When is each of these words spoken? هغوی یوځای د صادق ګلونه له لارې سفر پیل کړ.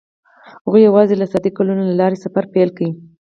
هغوی 0.65 0.81
یوځای 0.87 1.05
د 1.07 1.23
صادق 1.31 1.53
ګلونه 1.57 1.83
له 1.89 1.95
لارې 2.01 2.17
سفر 2.23 2.43
پیل 2.53 2.69
کړ. 2.77 2.85